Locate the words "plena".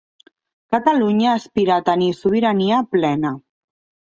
2.97-3.35